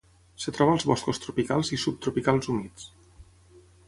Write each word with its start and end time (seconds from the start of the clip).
Es 0.37 0.45
troba 0.53 0.71
als 0.77 0.85
boscos 0.91 1.21
tropicals 1.25 1.69
i 1.77 1.79
subtropicals 1.83 2.49
humits. 2.55 2.89